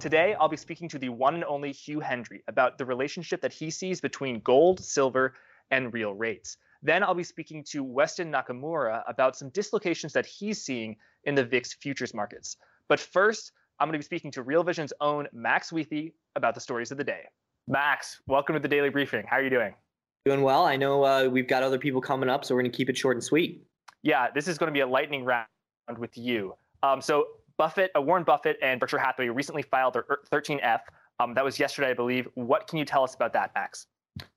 [0.00, 3.52] Today, I'll be speaking to the one and only Hugh Hendry about the relationship that
[3.52, 5.34] he sees between gold, silver,
[5.72, 6.56] and real rates.
[6.84, 10.94] Then I'll be speaking to Weston Nakamura about some dislocations that he's seeing
[11.24, 12.58] in the VIX futures markets.
[12.88, 16.60] But first, I'm going to be speaking to Real Vision's own Max Wiethe about the
[16.60, 17.22] stories of the day.
[17.66, 19.24] Max, welcome to the daily briefing.
[19.28, 19.74] How are you doing?
[20.24, 20.64] Doing well.
[20.64, 22.96] I know uh, we've got other people coming up, so we're going to keep it
[22.96, 23.64] short and sweet.
[24.04, 25.48] Yeah, this is going to be a lightning round
[25.96, 26.54] with you.
[26.84, 27.26] Um, so
[27.58, 30.80] Buffett, uh, Warren Buffett, and Berkshire Hathaway recently filed their 13F.
[31.20, 32.28] Um, that was yesterday, I believe.
[32.34, 33.86] What can you tell us about that, Max?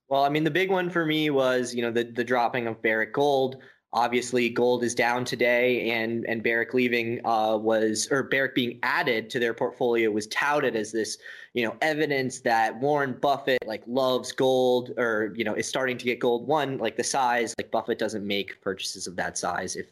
[0.09, 2.81] Well, I mean, the big one for me was, you know, the the dropping of
[2.81, 3.58] Barrick Gold.
[3.94, 9.30] Obviously, gold is down today, and and Barrick leaving uh, was or Barrick being added
[9.30, 11.17] to their portfolio was touted as this,
[11.53, 16.06] you know, evidence that Warren Buffett like loves gold or you know is starting to
[16.06, 16.47] get gold.
[16.47, 19.88] One, like the size, like Buffett doesn't make purchases of that size if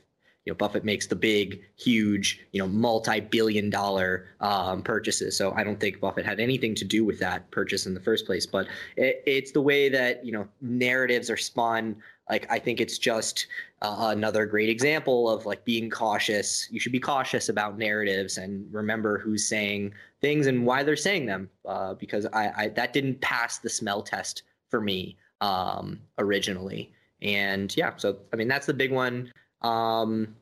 [0.50, 5.38] you know, Buffett makes the big, huge, you know, multi-billion dollar um, purchases.
[5.38, 8.25] So I don't think Buffett had anything to do with that purchase in the first
[8.25, 8.47] place.
[8.47, 8.66] But
[8.97, 11.97] it, it's the way that you know narratives are spun.
[12.31, 13.45] Like I think it's just
[13.83, 16.67] uh, another great example of like being cautious.
[16.72, 21.27] You should be cautious about narratives and remember who's saying things and why they're saying
[21.27, 21.47] them.
[21.64, 26.92] Uh, because I, I that didn't pass the smell test for me um, originally.
[27.22, 29.31] And yeah, so I mean that's the big one.
[29.61, 30.36] Um,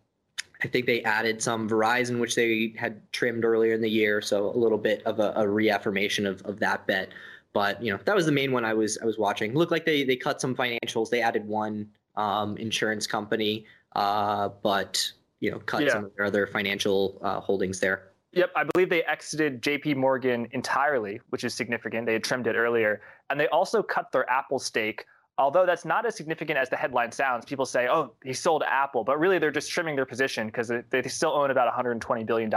[0.68, 4.50] I think they added some Verizon, which they had trimmed earlier in the year, so
[4.50, 7.14] a little bit of a, a reaffirmation of, of that bet.
[7.54, 9.54] But you know, that was the main one I was I was watching.
[9.54, 11.10] Looked like they they cut some financials.
[11.10, 15.94] They added one um, insurance company, uh, but you know, cut yeah.
[15.94, 18.10] some of their other financial uh, holdings there.
[18.34, 19.94] Yep, I believe they exited J.P.
[19.94, 22.06] Morgan entirely, which is significant.
[22.06, 25.06] They had trimmed it earlier, and they also cut their Apple stake
[25.38, 29.04] although that's not as significant as the headline sounds, people say, oh, he sold Apple,
[29.04, 32.52] but really they're just trimming their position because they still own about $120 billion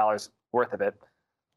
[0.52, 0.94] worth of it.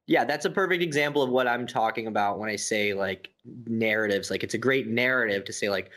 [0.06, 3.30] Yeah, that's a perfect example of what I'm talking about when I say like
[3.66, 4.30] narratives.
[4.30, 5.92] Like it's a great narrative to say like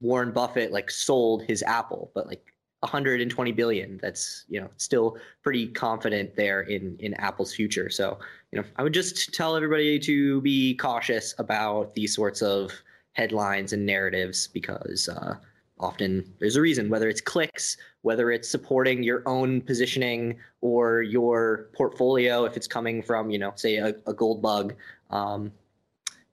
[0.00, 2.44] Warren Buffett like sold his Apple, but like
[2.80, 3.98] 120 billion.
[4.00, 7.90] That's you know still pretty confident there in in Apple's future.
[7.90, 8.20] So
[8.52, 12.70] you know I would just tell everybody to be cautious about these sorts of
[13.14, 15.36] headlines and narratives because uh,
[15.80, 21.70] often there's a reason, whether it's clicks, whether it's supporting your own positioning or your
[21.74, 24.74] portfolio, if it's coming from, you know, say a, a gold bug.
[25.10, 25.50] Um,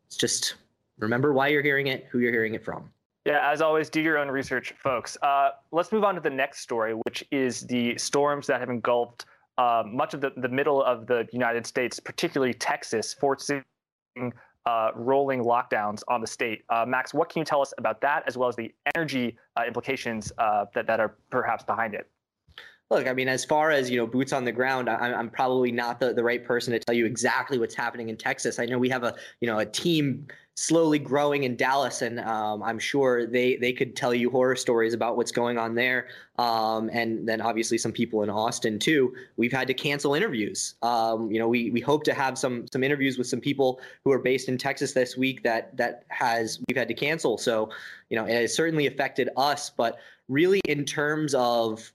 [0.07, 0.55] it's just
[0.99, 2.89] remember why you're hearing it, who you're hearing it from.
[3.25, 5.15] Yeah, as always, do your own research, folks.
[5.21, 9.25] Uh, let's move on to the next story, which is the storms that have engulfed
[9.59, 13.63] uh, much of the, the middle of the United States, particularly Texas, forcing
[14.65, 16.63] uh, rolling lockdowns on the state.
[16.69, 19.63] Uh, Max, what can you tell us about that, as well as the energy uh,
[19.65, 22.09] implications uh, that, that are perhaps behind it?
[22.91, 25.71] Look, I mean, as far as you know, boots on the ground, I, I'm probably
[25.71, 28.59] not the, the right person to tell you exactly what's happening in Texas.
[28.59, 32.61] I know we have a you know a team slowly growing in Dallas, and um,
[32.61, 36.09] I'm sure they they could tell you horror stories about what's going on there.
[36.37, 39.15] Um, and then obviously some people in Austin too.
[39.37, 40.75] We've had to cancel interviews.
[40.81, 44.11] Um, you know, we we hope to have some some interviews with some people who
[44.11, 47.37] are based in Texas this week that that has we've had to cancel.
[47.37, 47.69] So
[48.09, 51.93] you know, it has certainly affected us, but really in terms of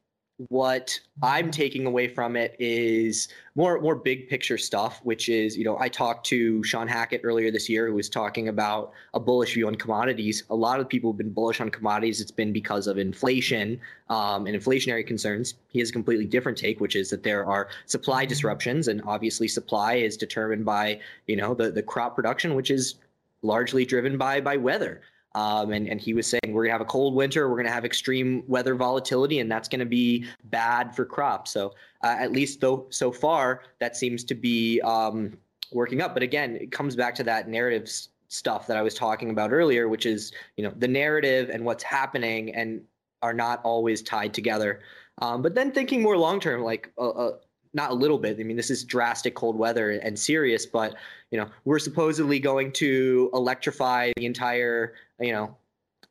[0.48, 5.64] what I'm taking away from it is more more big picture stuff, which is, you
[5.64, 9.54] know, I talked to Shawn Hackett earlier this year who was talking about a bullish
[9.54, 10.44] view on commodities.
[10.50, 12.20] A lot of people have been bullish on commodities.
[12.20, 13.80] It's been because of inflation
[14.10, 15.54] um, and inflationary concerns.
[15.68, 19.48] He has a completely different take, which is that there are supply disruptions, and obviously
[19.48, 22.96] supply is determined by, you know, the, the crop production, which is
[23.42, 25.00] largely driven by by weather.
[25.36, 27.66] Um, and, and he was saying we're going to have a cold winter, we're going
[27.66, 31.50] to have extreme weather volatility, and that's going to be bad for crops.
[31.50, 35.36] So uh, at least though so far, that seems to be um,
[35.72, 36.14] working up.
[36.14, 37.86] But again, it comes back to that narrative
[38.28, 41.84] stuff that I was talking about earlier, which is you know the narrative and what's
[41.84, 42.80] happening and
[43.20, 44.80] are not always tied together.
[45.20, 47.36] Um, but then thinking more long term, like uh, uh,
[47.76, 48.40] not a little bit.
[48.40, 50.96] I mean, this is drastic cold weather and serious, but
[51.30, 55.54] you know, we're supposedly going to electrify the entire, you know,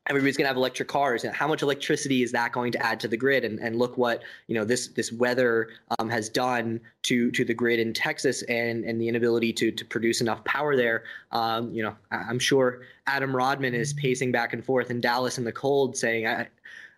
[0.08, 1.24] everybody's going to have electric cars.
[1.24, 3.44] And how much electricity is that going to add to the grid?
[3.44, 7.54] And, and look what you know this this weather um, has done to to the
[7.54, 11.02] grid in Texas and and the inability to to produce enough power there.
[11.32, 15.44] Um, you know I'm sure Adam Rodman is pacing back and forth in Dallas in
[15.44, 16.46] the cold saying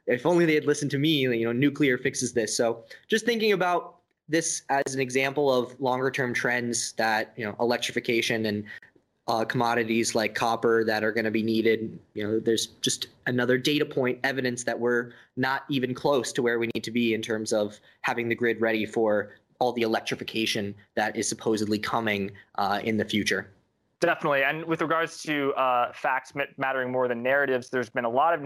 [0.07, 2.55] if only they had listened to me you know nuclear fixes this.
[2.57, 3.98] So just thinking about
[4.29, 8.65] this as an example of longer term trends that you know electrification and
[9.29, 11.99] uh, commodities like copper that are going to be needed.
[12.15, 16.59] You know, there's just another data point, evidence that we're not even close to where
[16.59, 20.75] we need to be in terms of having the grid ready for all the electrification
[20.95, 23.51] that is supposedly coming uh, in the future.
[24.01, 24.45] Definitely.
[24.45, 28.41] And with regards to uh, facts mattering more than narratives, there's been a lot of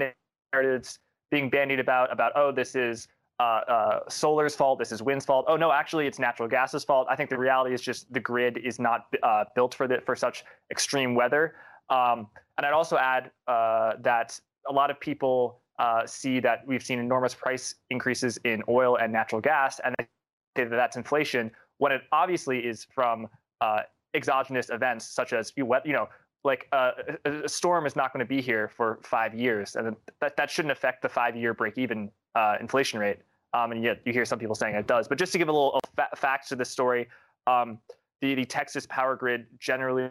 [0.53, 0.99] narratives
[1.31, 3.09] being bandied about about oh this is
[3.41, 4.79] uh, uh, solar's fault.
[4.79, 5.47] This is wind's fault.
[5.49, 7.07] Oh no, actually, it's natural gas's fault.
[7.11, 10.15] I think the reality is just the grid is not uh, built for the, for
[10.15, 11.55] such extreme weather.
[11.91, 14.39] Um, and I'd also add uh, that
[14.69, 19.13] a lot of people uh, see that we've seen enormous price increases in oil and
[19.13, 20.07] natural gas, and they
[20.57, 21.51] say that that's inflation.
[21.79, 23.29] When it obviously is from
[23.61, 23.81] uh,
[24.15, 26.09] exogenous events such as you know
[26.45, 26.91] like uh,
[27.25, 30.73] a, storm is not going to be here for five years, and that that shouldn't
[30.73, 33.19] affect the five-year break-even uh, inflation rate.
[33.55, 35.09] Um, and yet you hear some people saying it does.
[35.09, 37.09] But just to give a little fa- facts to this story,
[37.47, 37.79] um,
[38.21, 40.09] the, the Texas power grid generally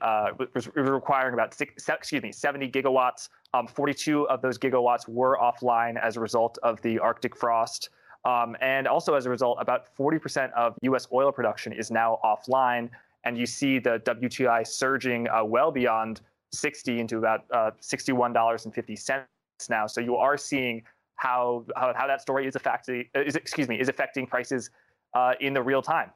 [0.00, 3.28] uh, was, was, requiring about six, excuse me 70 gigawatts.
[3.54, 7.90] Um, 42 of those gigawatts were offline as a result of the Arctic frost.
[8.24, 11.06] Um, and also as a result, about 40% of U.S.
[11.12, 12.90] oil production is now offline.
[13.24, 16.22] And you see the WTI surging uh, well beyond
[16.52, 19.24] 60 into about uh, $61.50
[19.68, 19.86] now.
[19.86, 20.82] So you are seeing
[21.16, 24.70] how how, how that story is affecting is excuse me is affecting prices
[25.14, 26.10] uh, in the real time.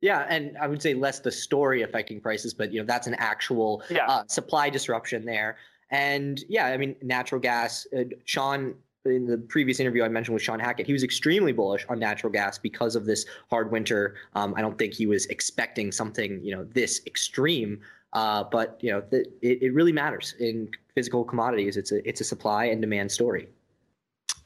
[0.00, 3.14] Yeah, and I would say less the story affecting prices, but you know that's an
[3.14, 4.06] actual yeah.
[4.06, 5.56] uh, supply disruption there.
[5.90, 7.86] And yeah, I mean natural gas.
[7.96, 8.74] Uh, Shawn
[9.06, 12.32] in the previous interview I mentioned with Shawn Hackett, he was extremely bullish on natural
[12.32, 14.16] gas because of this hard winter.
[14.34, 17.80] Um, I don't think he was expecting something you know this extreme.
[18.12, 21.76] Uh, but you know, the, it, it really matters in physical commodities.
[21.76, 23.48] It's a it's a supply and demand story.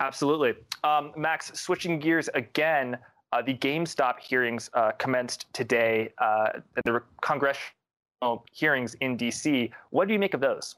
[0.01, 0.55] Absolutely.
[0.83, 2.99] Um, Max, switching gears again,
[3.33, 9.71] uh, the GameStop hearings uh, commenced today, uh, the congressional hearings in DC.
[9.91, 10.77] What do you make of those?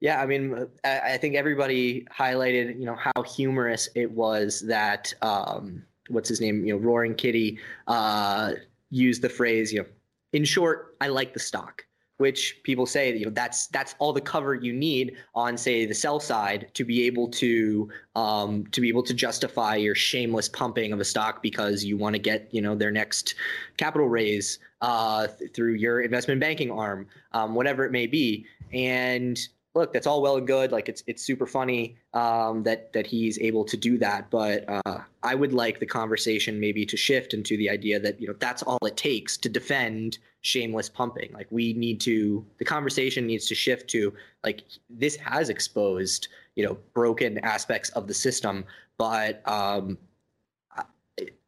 [0.00, 5.84] Yeah, I mean, I, think everybody highlighted, you know, how humorous it was that um,
[6.08, 8.54] what's his name, you know, Roaring Kitty uh,
[8.90, 9.86] used the phrase, you know,
[10.32, 11.84] in short, I like the stock
[12.22, 15.94] which people say you know that's that's all the cover you need on say the
[15.94, 20.92] sell side to be able to um, to be able to justify your shameless pumping
[20.92, 23.34] of a stock because you want to get you know their next
[23.76, 29.48] capital raise uh, th- through your investment banking arm, um, whatever it may be, and
[29.74, 30.72] look, that's all well and good.
[30.72, 34.30] Like it's it's super funny um, that that he's able to do that.
[34.30, 38.26] But uh, I would like the conversation maybe to shift into the idea that you
[38.26, 41.30] know that's all it takes to defend shameless pumping.
[41.32, 44.12] Like we need to the conversation needs to shift to
[44.44, 48.64] like this has exposed you know broken aspects of the system,
[48.98, 49.98] but um,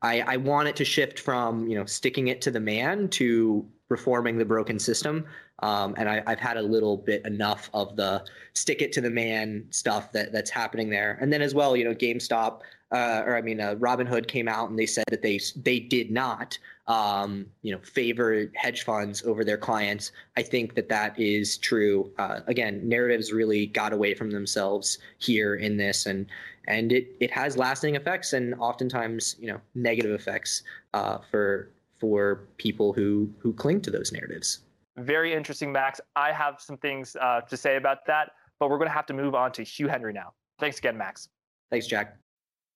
[0.02, 3.66] I, I want it to shift from you know sticking it to the man to
[3.88, 5.24] reforming the broken system.
[5.60, 8.24] Um, and I, have had a little bit enough of the
[8.54, 11.16] stick it to the man stuff that that's happening there.
[11.20, 12.60] And then as well, you know, GameStop,
[12.92, 16.10] uh, or I mean, uh, Robinhood came out and they said that they they did
[16.10, 20.12] not, um, you know, favor hedge funds over their clients.
[20.36, 22.12] I think that that is true.
[22.18, 26.26] Uh, again, narratives really got away from themselves here in this, and
[26.66, 30.62] and it it has lasting effects and oftentimes you know negative effects
[30.94, 34.60] uh, for for people who who cling to those narratives.
[34.96, 36.00] Very interesting, Max.
[36.14, 39.14] I have some things uh, to say about that, but we're going to have to
[39.14, 40.32] move on to Hugh Hendry now.
[40.58, 41.28] Thanks again, Max.
[41.70, 42.16] Thanks, Jack.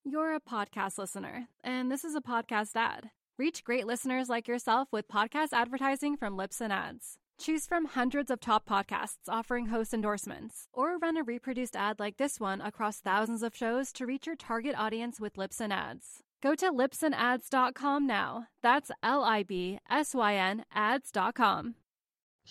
[0.05, 3.11] You're a podcast listener, and this is a podcast ad.
[3.39, 7.19] Reach great listeners like yourself with podcast advertising from Libsyn Ads.
[7.39, 12.17] Choose from hundreds of top podcasts offering host endorsements, or run a reproduced ad like
[12.17, 16.25] this one across thousands of shows to reach your target audience with Libsyn Ads.
[16.43, 18.47] Go to libsynads.com now.
[18.61, 21.75] That's L I B S Y N ads.com.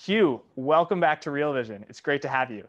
[0.05, 1.83] Hugh, welcome back to Real Vision.
[1.89, 2.67] It's great to have you.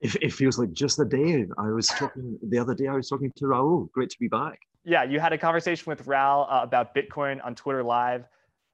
[0.00, 2.88] It, it feels like just the day I was talking the other day.
[2.88, 3.88] I was talking to Raoul.
[3.92, 4.58] Great to be back.
[4.84, 8.24] Yeah, you had a conversation with Raoul uh, about Bitcoin on Twitter Live.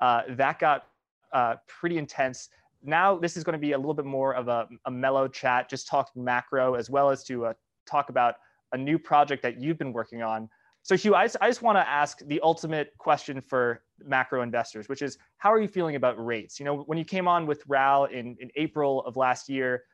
[0.01, 0.87] Uh, that got
[1.35, 2.49] uh, pretty intense.
[2.83, 5.69] Now this is going to be a little bit more of a, a mellow chat,
[5.69, 7.53] just talking macro as well as to uh,
[7.87, 8.37] talk about
[8.73, 10.49] a new project that you've been working on
[10.83, 14.89] so Hugh, I just, I just want to ask the ultimate question for macro investors,
[14.89, 16.59] which is how are you feeling about rates?
[16.59, 19.85] You know, when you came on with Raoul in, in April of last year,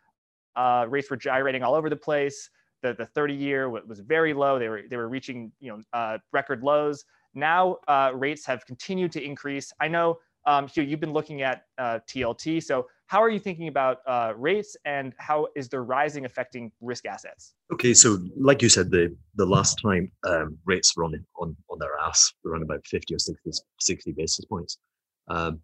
[0.55, 2.51] uh, rates were gyrating all over the place.
[2.83, 4.59] The, the 30 year was very low.
[4.59, 7.05] They were, they were reaching you know, uh, record lows.
[7.35, 9.73] Now uh, rates have continued to increase.
[9.81, 12.63] I know, um, Hugh, you've been looking at uh, TLT.
[12.63, 17.07] So how are you thinking about uh, rates and how is their rising affecting risk
[17.07, 17.55] assets?
[17.73, 21.79] Okay, so like you said, the the last time um, rates were on, on on
[21.79, 23.51] their ass, around about 50 or 60,
[23.81, 24.79] 60 basis points.
[25.29, 25.61] Um,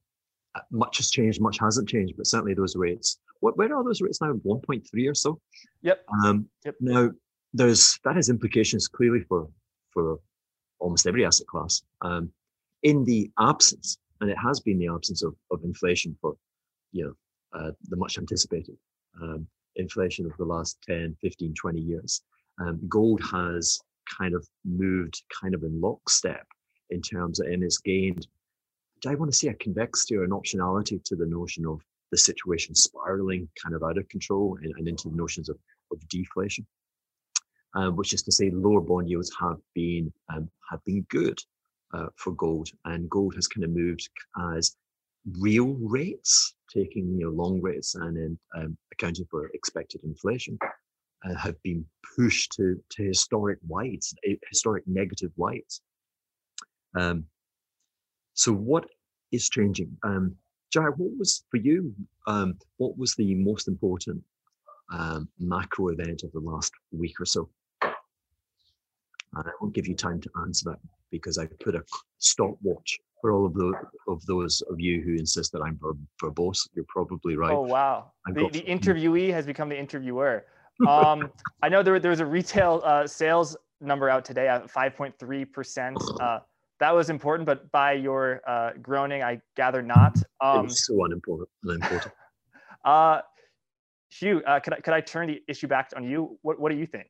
[0.70, 3.18] much has changed, much hasn't changed, but certainly those rates.
[3.40, 4.32] What, where are those rates now?
[4.32, 5.40] 1.3 or so.
[5.82, 6.04] Yep.
[6.24, 6.74] Um, yep.
[6.80, 7.10] Now,
[7.54, 9.48] there's that has implications clearly for
[9.90, 10.18] for
[10.78, 11.82] almost every asset class.
[12.02, 12.32] Um,
[12.82, 16.34] in the absence, and it has been the absence of, of inflation for
[16.92, 17.14] you know
[17.58, 18.76] uh, the much anticipated
[19.20, 22.22] um, inflation of the last 10, 15, 20 years.
[22.60, 23.78] Um, gold has
[24.18, 26.46] kind of moved kind of in lockstep
[26.90, 28.26] in terms of, and it's gained,
[29.00, 32.18] do I want to say a convexity or an optionality to the notion of the
[32.18, 35.58] situation spiraling kind of out of control and, and into the notions of,
[35.90, 36.66] of deflation.
[37.74, 41.38] Um, which is to say lower bond yields have been um, have been good
[41.92, 44.08] uh, for gold, and gold has kind of moved
[44.54, 44.76] as
[45.38, 50.58] real rates, taking you know long rates and then um, accounting for expected inflation,
[51.24, 51.84] uh, have been
[52.16, 54.14] pushed to to historic wides,
[54.48, 55.82] historic negative wides.
[56.94, 57.24] Um,
[58.34, 58.86] so what
[59.30, 59.96] is changing?
[60.02, 60.36] Um,
[60.74, 61.94] what was for you?
[62.26, 64.22] Um, what was the most important
[64.90, 67.48] um, macro event of the last week or so?
[69.34, 70.78] I won't give you time to answer that
[71.12, 71.84] because I put a
[72.18, 73.72] stopwatch for all of the
[74.08, 75.78] of those of you who insist that I'm
[76.20, 76.68] verbose.
[76.74, 77.52] You're probably right.
[77.52, 78.10] Oh wow!
[78.26, 80.44] the, the interviewee has become the interviewer.
[80.88, 81.30] Um,
[81.62, 86.02] I know there, there was a retail uh, sales number out today at 5.3 percent.
[86.20, 86.40] Uh,
[86.80, 90.20] that was important, but by your uh, groaning, I gather not.
[90.40, 91.48] Um, it was so unimportant.
[91.62, 92.12] unimportant.
[92.84, 93.20] uh,
[94.10, 96.38] Hugh, uh, could I could I turn the issue back on you?
[96.42, 97.08] What what do you think?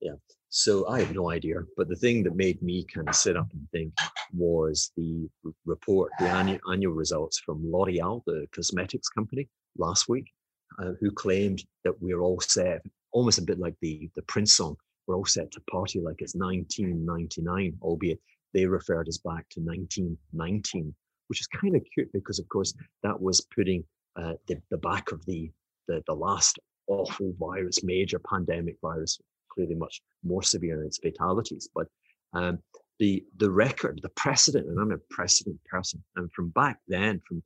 [0.00, 0.12] Yeah.
[0.56, 1.56] So I have no idea.
[1.76, 3.92] But the thing that made me kind of sit up and think
[4.32, 5.28] was the
[5.66, 10.30] report, the annual, annual results from L'Oreal, the cosmetics company, last week,
[10.78, 14.76] uh, who claimed that we're all set, almost a bit like the, the Prince song,
[15.08, 18.20] we're all set to party like it's 1999, albeit
[18.52, 20.94] they referred us back to 1919,
[21.26, 23.82] which is kind of cute because, of course, that was putting
[24.14, 25.50] uh, the, the back of the,
[25.88, 29.18] the, the last awful virus, major pandemic virus
[29.54, 31.68] clearly much more severe in its fatalities.
[31.74, 31.86] But
[32.32, 32.58] um,
[32.98, 37.42] the the record, the precedent, and I'm a precedent person, and from back then, from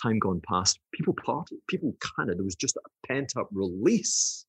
[0.00, 4.46] time gone past, people partied, people kind of there was just a pent up release,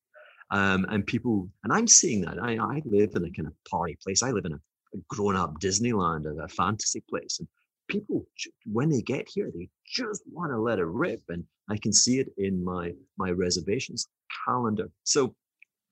[0.50, 2.42] um, and people, and I'm seeing that.
[2.42, 4.22] I, I live in a kind of party place.
[4.22, 4.60] I live in a,
[5.08, 7.48] grown up Disneyland, a fantasy place, and
[7.88, 8.26] people
[8.72, 12.18] when they get here, they just want to let it rip, and I can see
[12.18, 14.08] it in my my reservations
[14.46, 14.90] calendar.
[15.04, 15.34] So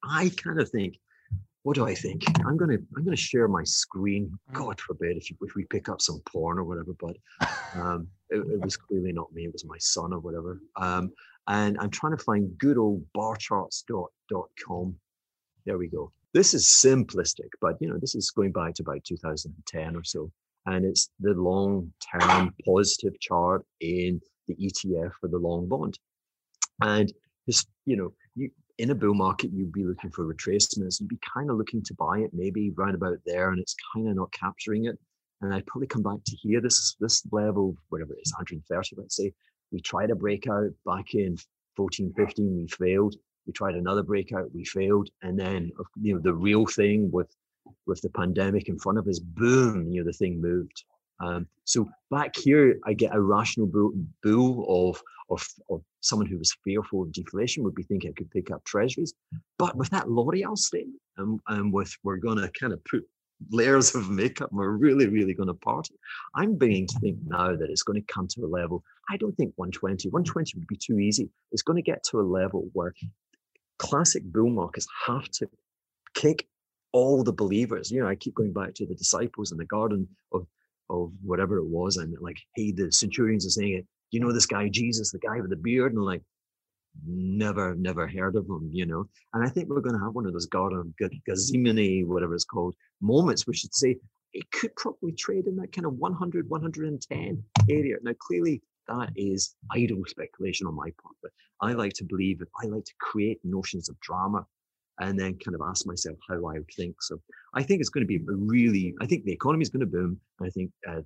[0.04, 0.98] I kind of think
[1.68, 2.22] what do I think?
[2.46, 4.32] I'm gonna I'm gonna share my screen.
[4.50, 4.54] Mm.
[4.54, 7.14] God forbid if you, if we pick up some porn or whatever, but
[7.74, 9.44] um, it, it, was clearly not me.
[9.44, 10.62] It was my son or whatever.
[10.76, 11.12] Um,
[11.46, 14.96] and I'm trying to find good old barcharts.com.
[15.66, 16.10] There we go.
[16.32, 20.32] This is simplistic, but you know this is going back to about 2010 or so,
[20.64, 25.98] and it's the long-term positive chart in the ETF for the long bond.
[26.80, 27.12] And
[27.46, 31.00] this, you know, you in a bull market, you'd be looking for retracements.
[31.00, 34.08] You'd be kind of looking to buy it maybe round about there, and it's kind
[34.08, 34.98] of not capturing it.
[35.40, 39.16] And I'd probably come back to here, this this level, whatever it is, 130, let's
[39.16, 39.32] say.
[39.70, 41.36] We tried a breakout back in
[41.76, 43.16] 14, 15, we failed.
[43.46, 45.10] We tried another breakout, we failed.
[45.22, 45.70] And then
[46.00, 47.34] you know the real thing with
[47.86, 50.84] with the pandemic in front of us, boom, you know, the thing moved.
[51.20, 53.92] Um, so back here, I get a rational bull,
[54.22, 58.30] bull of, of, of someone who was fearful of deflation would be thinking I could
[58.30, 59.14] pick up treasuries.
[59.58, 62.84] But with that L'Oreal statement, and, um, and um, with we're going to kind of
[62.84, 63.04] put
[63.50, 65.94] layers of makeup, we're really, really going to party.
[66.34, 68.82] I'm beginning to think now that it's going to come to a level.
[69.10, 71.30] I don't think 120, 120 would be too easy.
[71.52, 72.94] It's going to get to a level where
[73.78, 75.48] classic bull markets have to
[76.14, 76.46] kick
[76.92, 77.90] all the believers.
[77.90, 80.46] You know, I keep going back to the disciples in the garden of
[80.90, 81.96] of whatever it was.
[81.96, 83.86] And like, hey, the centurions are saying it.
[84.10, 86.22] You know this guy Jesus, the guy with the beard, and like,
[87.06, 88.70] never, never heard of him.
[88.72, 89.08] You know.
[89.34, 90.94] And I think we're going to have one of those Garden
[91.26, 93.46] Gethsemane, whatever it's called, moments.
[93.46, 93.96] We should say
[94.32, 97.96] it could probably trade in that kind of 100, 110 area.
[98.02, 102.66] Now, clearly, that is idle speculation on my part, but I like to believe I
[102.66, 104.46] like to create notions of drama
[105.00, 106.96] and then kind of ask myself how I would think.
[107.02, 107.20] So
[107.54, 110.18] I think it's going to be really, I think the economy is going to boom.
[110.42, 111.02] I think uh,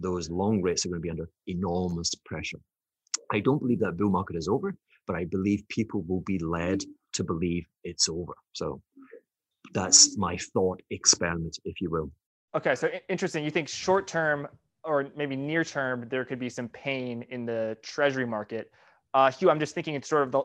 [0.00, 2.58] those long rates are going to be under enormous pressure.
[3.32, 4.74] I don't believe that bull market is over,
[5.06, 8.34] but I believe people will be led to believe it's over.
[8.52, 8.80] So
[9.72, 12.10] that's my thought experiment, if you will.
[12.56, 13.44] Okay, so interesting.
[13.44, 14.48] You think short term
[14.84, 18.70] or maybe near term there could be some pain in the treasury market.
[19.14, 20.42] Uh, Hugh, I'm just thinking it's sort of the,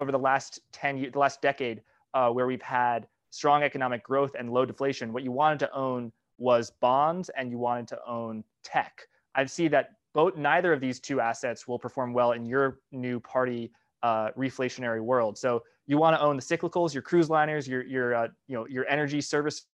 [0.00, 1.82] over the last 10 years, the last decade,
[2.14, 5.12] uh, where we've had strong economic growth and low deflation.
[5.12, 9.02] What you wanted to own was bonds and you wanted to own tech.
[9.34, 13.20] I see that both neither of these two assets will perform well in your new
[13.20, 13.70] party
[14.02, 15.36] uh, reflationary world.
[15.36, 18.66] So you want to own the cyclicals, your cruise liners, your your uh, you know
[18.66, 19.66] your energy services.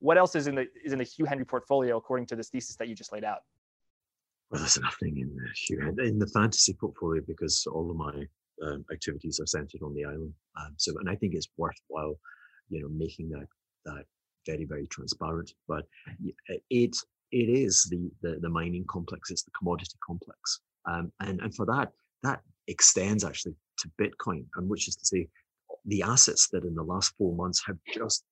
[0.00, 2.76] What else is in the is in the Hugh Hendry portfolio according to this thesis
[2.76, 3.40] that you just laid out?
[4.50, 8.26] Well, there's nothing in the Hugh Hendry in the fantasy portfolio because all of my
[8.62, 10.34] um, activities are centered on the island.
[10.60, 12.18] Um, so, and I think it's worthwhile,
[12.68, 13.46] you know, making that
[13.86, 14.04] that
[14.46, 15.54] very very transparent.
[15.68, 15.84] But
[16.70, 16.96] it
[17.30, 19.30] it is the the, the mining complex.
[19.30, 24.68] It's the commodity complex, um, and and for that that extends actually to Bitcoin, and
[24.68, 25.28] which is to say,
[25.86, 28.24] the assets that in the last four months have just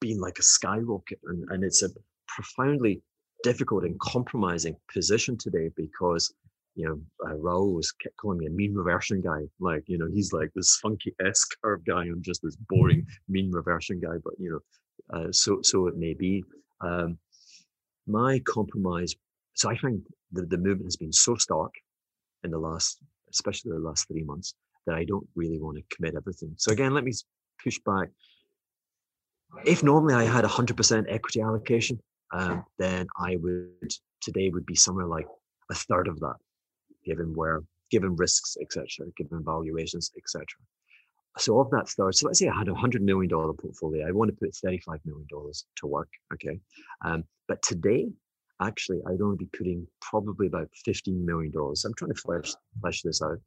[0.00, 1.88] been like a skyrocket, and, and it's a
[2.28, 3.02] profoundly
[3.42, 6.32] difficult and compromising position today because
[6.74, 9.42] you know uh, Raoul was kept calling me a mean reversion guy.
[9.60, 12.02] Like you know he's like this funky S curve guy.
[12.02, 14.16] I'm just this boring mean reversion guy.
[14.22, 14.60] But you know,
[15.12, 16.44] uh, so so it may be.
[16.80, 17.18] Um,
[18.06, 19.14] my compromise.
[19.54, 21.72] So I find the, the movement has been so stark
[22.44, 22.98] in the last
[23.36, 24.54] especially the last three months,
[24.86, 26.54] that I don't really want to commit everything.
[26.56, 27.12] So again, let me
[27.62, 28.08] push back.
[29.64, 32.00] If normally I had 100% equity allocation,
[32.32, 35.26] um, then I would today would be somewhere like
[35.70, 36.36] a third of that,
[37.04, 40.44] given where given risks, etc., given valuations, etc.
[41.38, 44.12] So of that third, so let's say I had a hundred million dollar portfolio, I
[44.12, 46.08] want to put thirty-five million dollars to work.
[46.32, 46.58] Okay,
[47.04, 48.08] um, but today
[48.60, 51.52] actually I'd only be putting probably about $15 million.
[51.56, 53.38] I'm trying to flesh, flesh this out.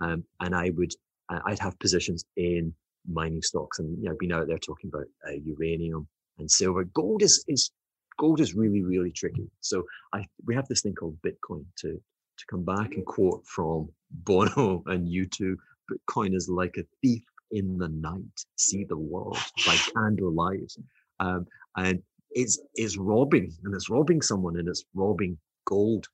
[0.00, 0.92] Um, and I would,
[1.28, 2.72] I'd have positions in
[3.10, 6.06] mining stocks and, you know, I've been out there talking about uh, uranium
[6.38, 6.84] and silver.
[6.84, 7.70] Gold is, is,
[8.18, 9.50] gold is really, really tricky.
[9.60, 13.88] So I, we have this thing called Bitcoin to, to come back and quote from
[14.10, 15.56] Bono and U2.
[15.90, 20.72] Bitcoin is like a thief in the night, see the world by candlelight.
[21.20, 26.06] Um, and it's, is robbing and it's robbing someone and it's robbing gold.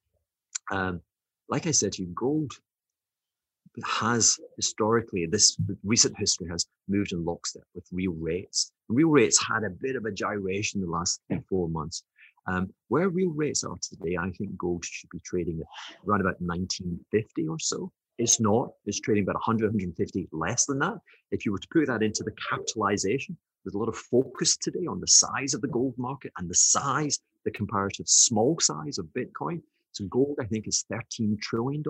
[0.70, 1.00] Um,
[1.48, 2.52] like I said to you, gold
[3.84, 8.70] has historically this recent history has moved in lockstep with real rates.
[8.88, 12.04] Real rates had a bit of a gyration in the last four months.
[12.46, 16.40] Um, where real rates are today, I think gold should be trading at around about
[16.40, 17.90] 1950 or so.
[18.18, 18.70] It's not.
[18.86, 20.98] It's trading about 100, 150 less than that.
[21.30, 24.86] If you were to put that into the capitalization there's a lot of focus today
[24.86, 29.06] on the size of the gold market and the size, the comparative small size of
[29.16, 29.62] Bitcoin.
[29.92, 31.82] So gold, I think, is $13 trillion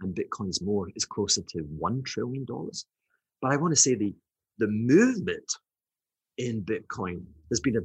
[0.00, 2.46] and Bitcoin is more, is closer to $1 trillion.
[3.42, 4.14] But I want to say the,
[4.58, 5.52] the movement
[6.38, 7.80] in Bitcoin has been a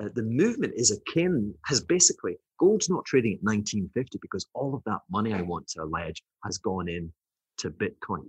[0.00, 4.82] uh, the movement is akin has basically gold's not trading at 1950 because all of
[4.84, 7.12] that money I want to allege has gone in
[7.58, 8.26] to Bitcoin.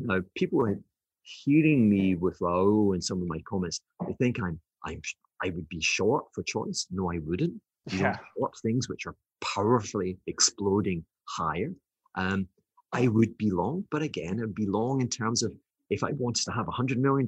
[0.00, 0.78] Now people are
[1.22, 5.00] hearing me with Raoul and some of my comments, they think I'm I'm
[5.42, 6.86] I would be short for choice.
[6.90, 7.54] No, I wouldn't.
[7.90, 8.18] You yeah.
[8.38, 11.72] short things which are powerfully exploding higher.
[12.14, 12.48] Um,
[12.92, 15.52] I would be long, but again, it would be long in terms of
[15.90, 17.26] if I wanted to have $100 million,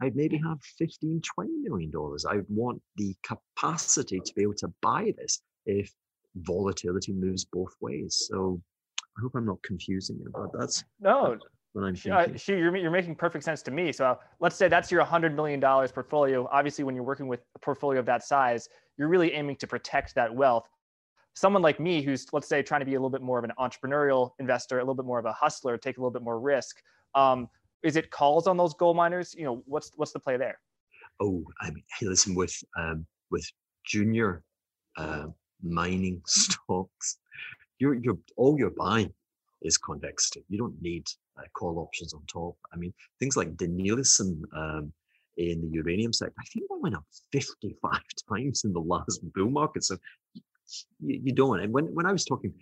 [0.00, 2.24] I'd maybe have 15, 20 million dollars.
[2.24, 5.92] I would want the capacity to be able to buy this if
[6.36, 8.28] volatility moves both ways.
[8.30, 8.60] So
[9.16, 11.36] I hope I'm not confusing you, but that's no,
[11.72, 12.12] what I'm thinking.
[12.12, 13.92] Uh, you're, you're making perfect sense to me.
[13.92, 16.48] So let's say that's your $100 million portfolio.
[16.52, 20.14] Obviously, when you're working with a portfolio of that size, you're really aiming to protect
[20.14, 20.68] that wealth.
[21.34, 23.52] Someone like me, who's, let's say, trying to be a little bit more of an
[23.58, 26.76] entrepreneurial investor, a little bit more of a hustler, take a little bit more risk.
[27.14, 27.48] Um,
[27.82, 29.34] is it calls on those gold miners?
[29.36, 30.58] You know, what's what's the play there?
[31.20, 33.46] Oh, I mean, hey, listen, with um, with
[33.84, 34.42] junior
[34.96, 35.26] uh,
[35.62, 37.18] mining stocks,
[37.78, 39.12] you're you're all you're buying
[39.62, 40.44] is convexity.
[40.48, 41.04] You don't need
[41.38, 42.56] uh, call options on top.
[42.72, 44.92] I mean, things like Denison um,
[45.36, 49.50] in the uranium sector, I think that went up 55 times in the last bull
[49.50, 49.84] market.
[49.84, 49.96] So
[51.00, 51.60] you, you don't.
[51.60, 52.52] And when, when I was talking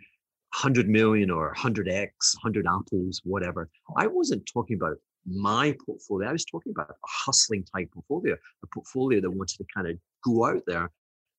[0.54, 2.11] 100 million or 100x,
[2.42, 6.28] 100 apples, whatever, I wasn't talking about my portfolio.
[6.28, 9.98] I was talking about a hustling type portfolio, a portfolio that wanted to kind of
[10.24, 10.90] go out there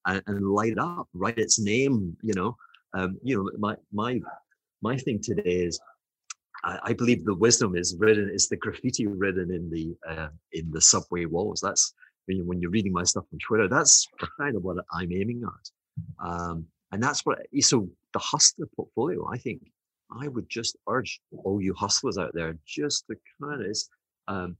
[0.05, 2.15] and, and light up, write its name.
[2.21, 2.57] You know,
[2.93, 4.19] um, you know, my my
[4.81, 5.79] my thing today is
[6.63, 10.69] I, I, believe the wisdom is written is the graffiti written in the uh, in
[10.71, 11.61] the subway walls.
[11.61, 11.93] That's
[12.25, 13.67] when, you, when you're reading my stuff on Twitter.
[13.67, 14.07] That's
[14.39, 17.39] kind of what I'm aiming at, um, and that's what.
[17.59, 19.61] So the hustler portfolio, I think,
[20.11, 23.77] I would just urge all you hustlers out there just to kind of
[24.27, 24.57] um,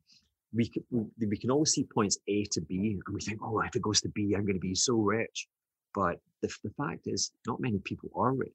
[0.53, 0.83] we can,
[1.19, 4.01] we can always see points A to B, and we think, oh, if it goes
[4.01, 5.47] to B, I'm going to be so rich.
[5.93, 8.53] But the, the fact is, not many people are rich,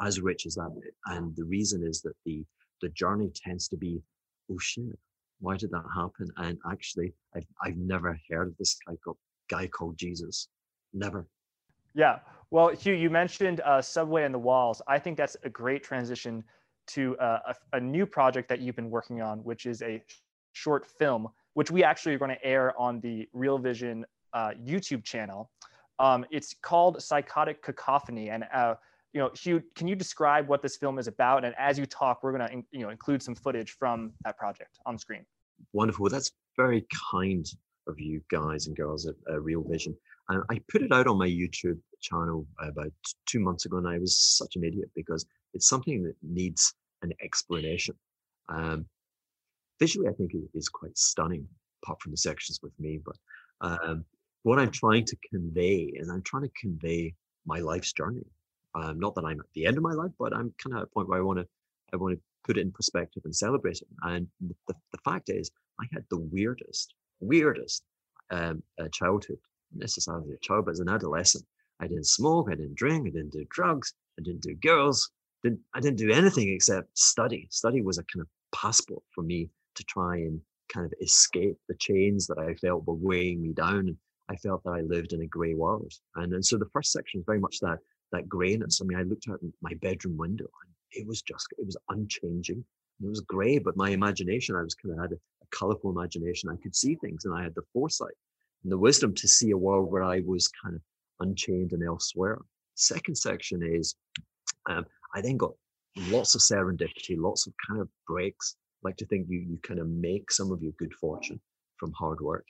[0.00, 0.70] as rich as that.
[1.06, 2.44] And the reason is that the
[2.82, 4.02] the journey tends to be,
[4.52, 4.98] oh shit,
[5.40, 6.28] why did that happen?
[6.36, 8.94] And actually, I've I've never heard of this guy
[9.48, 10.48] guy called Jesus,
[10.92, 11.26] never.
[11.94, 12.18] Yeah.
[12.50, 14.80] Well, Hugh, you mentioned uh, Subway and the Walls.
[14.86, 16.44] I think that's a great transition
[16.88, 20.00] to uh, a, a, new project that you've been working on, which is a
[20.52, 25.02] short film, which we actually are going to air on the Real Vision uh, YouTube
[25.02, 25.50] channel.
[25.98, 28.74] Um, it's called Psychotic Cacophony, and uh,
[29.12, 31.44] you know, Hugh, can you describe what this film is about?
[31.44, 34.78] And as you talk, we're going to you know include some footage from that project
[34.86, 35.24] on screen.
[35.72, 36.08] Wonderful.
[36.08, 37.44] That's very kind
[37.88, 39.96] of you guys and girls at Real Vision.
[40.28, 42.92] And I put it out on my YouTube channel about
[43.26, 47.12] two months ago, and I was such an idiot because it's something that needs an
[47.22, 47.94] explanation.
[48.48, 48.86] Um,
[49.78, 51.46] visually, I think it is quite stunning,
[51.82, 53.00] apart from the sections with me.
[53.04, 53.16] But
[53.60, 54.04] um,
[54.42, 57.14] what I'm trying to convey is I'm trying to convey
[57.46, 58.26] my life's journey.
[58.74, 60.84] Um, not that I'm at the end of my life, but I'm kind of at
[60.84, 61.46] a point where I want to
[61.92, 63.88] I want to put it in perspective and celebrate it.
[64.02, 67.82] And the, the fact is, I had the weirdest, weirdest
[68.30, 69.38] um, uh, childhood.
[69.74, 71.44] Necessarily a child, but as an adolescent,
[71.80, 75.10] I didn't smoke, I didn't drink, I didn't do drugs, I didn't do girls,
[75.42, 77.48] didn't I didn't do anything except study.
[77.50, 80.40] Study was a kind of passport for me to try and
[80.72, 83.96] kind of escape the chains that I felt were weighing me down.
[84.28, 85.92] I felt that I lived in a grey world.
[86.16, 87.78] And, and so the first section is very much that
[88.12, 88.80] that greyness.
[88.80, 92.64] I mean, I looked out my bedroom window and it was just it was unchanging.
[93.02, 96.48] It was grey, but my imagination, I was kind of had a, a colourful imagination.
[96.48, 98.14] I could see things and I had the foresight
[98.62, 100.82] and the wisdom to see a world where I was kind of
[101.20, 102.40] unchained and elsewhere.
[102.74, 103.94] Second section is
[104.68, 105.52] um, I then got
[105.96, 108.56] lots of serendipity, lots of kind of breaks.
[108.84, 111.40] I like to think you you kind of make some of your good fortune
[111.78, 112.44] from hard work.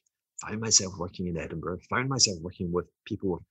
[0.46, 1.78] Found myself working in Edinburgh.
[1.90, 3.42] Found myself working with people with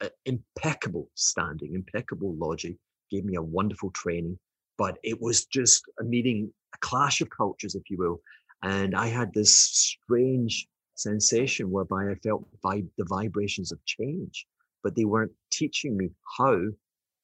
[0.00, 2.76] uh, impeccable standing, impeccable logic.
[3.10, 4.38] Gave me a wonderful training,
[4.78, 8.20] but it was just a meeting, a clash of cultures, if you will.
[8.62, 10.66] And I had this strange
[10.96, 14.46] sensation whereby I felt vi- the vibrations of change,
[14.82, 16.58] but they weren't teaching me how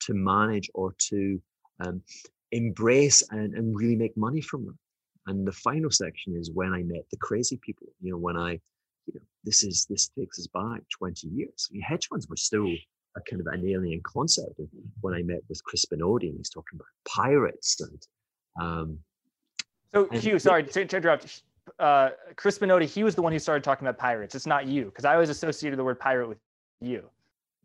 [0.00, 1.40] to manage or to
[1.80, 2.02] um,
[2.52, 4.78] embrace and, and really make money from them.
[5.26, 7.86] And the final section is when I met the crazy people.
[8.00, 8.52] You know, when I,
[9.06, 11.68] you know, this is this takes us back 20 years.
[11.70, 12.66] I mean, hedge funds were still
[13.16, 14.58] a kind of an alien concept.
[14.58, 14.68] And
[15.00, 18.06] when I met with Crispin Odey, and he's talking about pirates and.
[18.60, 18.98] Um,
[19.92, 21.42] so Hugh, sorry to interrupt.
[21.78, 24.34] Uh, Crispin Odey, he was the one who started talking about pirates.
[24.34, 26.38] It's not you, because I always associated the word pirate with
[26.80, 27.08] you.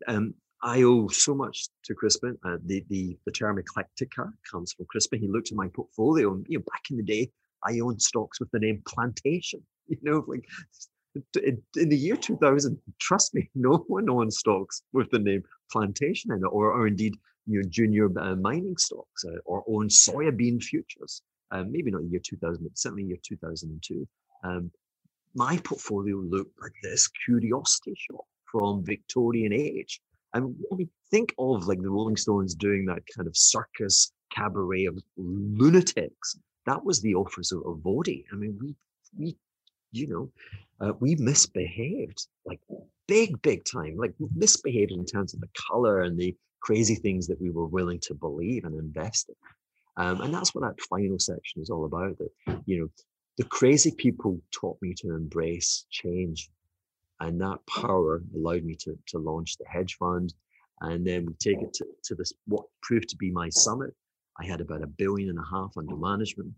[0.06, 2.36] Um, I owe so much to Crispin.
[2.44, 5.20] Uh, the, the, the term eclectica comes from Crispin.
[5.20, 7.30] He looked at my portfolio and, you know, back in the day,
[7.64, 9.62] I owned stocks with the name Plantation.
[9.90, 10.44] You know, like
[11.42, 16.30] in, in the year 2000, trust me, no one owned stocks with the name Plantation
[16.30, 20.62] in it, or, or indeed, you know, junior uh, mining stocks uh, or owned soybean
[20.62, 21.22] futures.
[21.50, 24.06] Um, maybe not year 2000, but certainly year 2002.
[24.44, 24.70] Um,
[25.34, 30.00] my portfolio looked like this curiosity shop from Victorian age
[30.34, 34.84] and when we think of like the Rolling Stones doing that kind of circus cabaret
[34.84, 38.24] of lunatics, that was the office of, of Odey.
[38.32, 38.74] I mean, we,
[39.16, 39.36] we,
[39.92, 40.30] you know,
[40.80, 42.60] uh, we misbehaved like
[43.06, 47.40] big, big time, like misbehaved in terms of the color and the crazy things that
[47.40, 49.34] we were willing to believe and invest in.
[49.98, 52.16] Um, and that's what that final section is all about.
[52.18, 52.88] That you know,
[53.36, 56.50] the crazy people taught me to embrace change
[57.20, 60.34] and that power allowed me to, to launch the hedge fund.
[60.80, 63.92] And then we take it to, to this, what proved to be my summit.
[64.40, 66.52] I had about a billion and a half under management.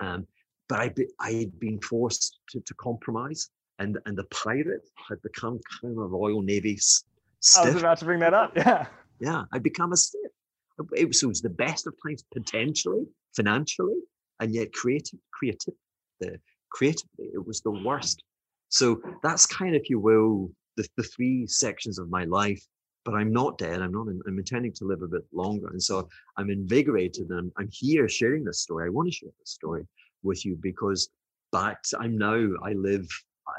[0.00, 0.26] Um,
[0.68, 3.48] but I, I had been forced to, to compromise.
[3.78, 7.64] And, and the pirate had become kind of a Royal Navy stiff.
[7.64, 8.52] I was about to bring that up.
[8.56, 8.86] Yeah.
[9.18, 9.44] Yeah.
[9.52, 10.30] I'd become a stiff.
[10.94, 13.96] It was, it was the best of times potentially, financially,
[14.40, 15.74] and yet creative, creative,
[16.20, 16.38] the
[16.70, 18.22] creatively, it was the worst
[18.68, 22.62] so that's kind of, if you will, the, the three sections of my life.
[23.04, 23.80] But I'm not dead.
[23.82, 24.08] I'm not.
[24.08, 27.30] I'm intending to live a bit longer, and so I'm invigorated.
[27.30, 28.86] And I'm here sharing this story.
[28.86, 29.86] I want to share this story
[30.24, 31.08] with you because,
[31.52, 32.48] but I'm now.
[32.64, 33.08] I live.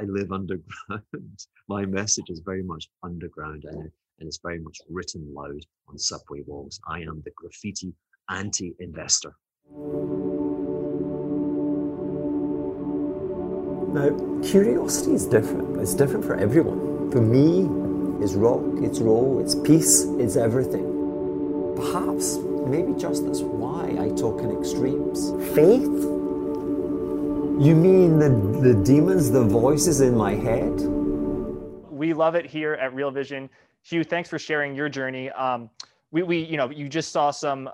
[0.01, 1.01] I live underground.
[1.69, 6.41] my message is very much underground, and, and it's very much written loud on subway
[6.45, 6.79] walls.
[6.87, 7.93] I am the graffiti
[8.29, 9.33] anti-investor.
[13.93, 14.09] Now,
[14.43, 15.77] curiosity is different.
[15.79, 17.11] It's different for everyone.
[17.11, 17.67] For me,
[18.23, 20.85] it's rock, it's roll, it's peace, it's everything.
[21.75, 25.31] Perhaps, maybe just that's why I talk in extremes.
[25.55, 25.85] Faith
[27.59, 28.29] You mean the,
[28.61, 30.79] the demons, the voices in my head?
[31.89, 33.49] We love it here at Real Vision.
[33.87, 35.29] Hugh, thanks for sharing your journey.
[35.31, 35.69] Um,
[36.11, 37.69] we, we, you know, you just saw some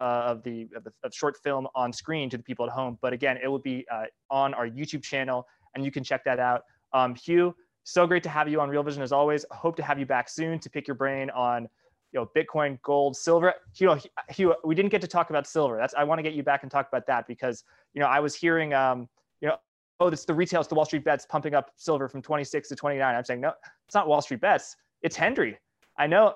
[0.00, 2.98] uh, of the of the of short film on screen to the people at home,
[3.02, 6.38] but again, it will be uh, on our YouTube channel, and you can check that
[6.38, 6.62] out.
[6.94, 7.54] Um, Hugh,
[7.84, 9.44] so great to have you on Real Vision as always.
[9.50, 11.68] Hope to have you back soon to pick your brain on
[12.12, 13.52] you know Bitcoin, gold, silver.
[13.78, 13.98] Know,
[14.30, 15.76] Hugh, we didn't get to talk about silver.
[15.76, 18.20] That's I want to get you back and talk about that because you know I
[18.20, 19.06] was hearing um,
[19.42, 19.56] you know
[20.00, 22.76] oh it's the retail, it's the Wall Street bets pumping up silver from 26 to
[22.76, 23.14] 29.
[23.14, 23.52] I'm saying no,
[23.86, 24.76] it's not Wall Street bets.
[25.02, 25.58] It's Hendry.
[25.96, 26.34] I know.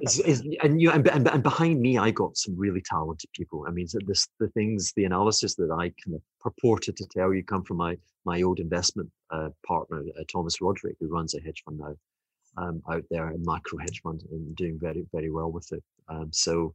[0.00, 3.64] it's, it's, and you and, and, and behind me, I got some really talented people.
[3.66, 7.42] I mean, this the things, the analysis that I kind of purported to tell you
[7.42, 11.62] come from my my old investment uh, partner, uh, Thomas Roderick, who runs a hedge
[11.64, 11.94] fund now
[12.58, 15.82] um, out there, a macro hedge fund, and doing very very well with it.
[16.08, 16.74] Um, so,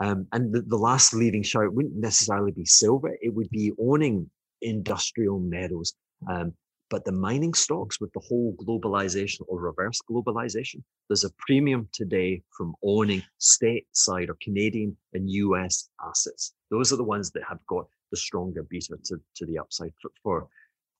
[0.00, 4.30] um, and the, the last leading shout wouldn't necessarily be silver; it would be owning
[4.62, 5.94] industrial metals.
[6.28, 6.52] Um,
[6.90, 12.42] but the mining stocks with the whole globalization or reverse globalization, there's a premium today
[12.50, 16.54] from owning stateside or Canadian and US assets.
[16.70, 20.10] Those are the ones that have got the stronger beta to, to the upside for,
[20.22, 20.48] for,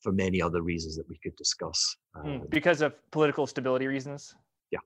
[0.00, 1.96] for many other reasons that we could discuss.
[2.16, 4.36] Mm, because of political stability reasons?
[4.70, 4.78] Yeah.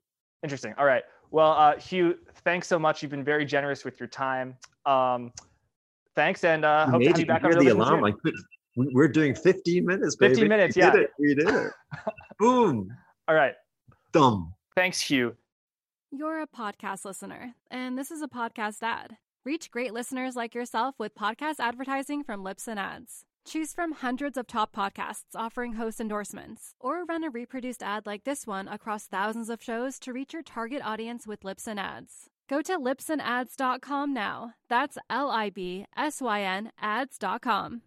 [0.42, 0.74] Interesting.
[0.78, 1.04] All right.
[1.30, 3.02] Well, uh, Hugh, thanks so much.
[3.02, 4.56] You've been very generous with your time.
[4.86, 5.32] Um,
[6.14, 8.04] thanks, and uh, hope to have you back on the alarm.
[8.04, 8.34] I could,
[8.76, 10.34] we're doing 15 minutes, baby.
[10.34, 10.90] 15 minutes, we yeah.
[10.90, 11.10] Did it.
[11.18, 11.72] We did it.
[12.38, 12.88] Boom.
[13.28, 13.54] All right.
[14.12, 14.52] Dumb.
[14.74, 15.36] Thanks, Hugh.
[16.10, 19.16] You're a podcast listener, and this is a podcast ad.
[19.44, 23.24] Reach great listeners like yourself with podcast advertising from Libsyn Ads.
[23.46, 28.24] Choose from hundreds of top podcasts offering host endorsements, or run a reproduced ad like
[28.24, 32.30] this one across thousands of shows to reach your target audience with Libsyn Ads.
[32.48, 34.54] Go to libsynads.com now.
[34.68, 37.82] That's L I B S Y N ads.com.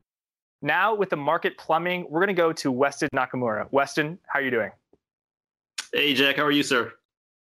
[0.61, 3.67] Now, with the market plumbing, we're going to go to Weston Nakamura.
[3.71, 4.71] Weston, how are you doing?
[5.93, 6.37] Hey, Jack.
[6.37, 6.93] How are you, sir?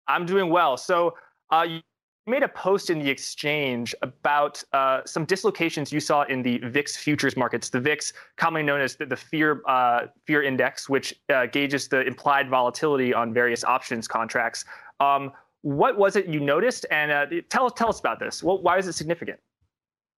[0.07, 0.77] I'm doing well.
[0.77, 1.15] So,
[1.51, 1.81] uh, you
[2.25, 6.97] made a post in the exchange about uh, some dislocations you saw in the VIX
[6.97, 7.69] futures markets.
[7.69, 12.01] The VIX, commonly known as the, the fear uh, fear index, which uh, gauges the
[12.01, 14.65] implied volatility on various options contracts.
[14.99, 16.85] Um, what was it you noticed?
[16.89, 18.41] And uh, tell tell us about this.
[18.41, 19.39] Well, why is it significant?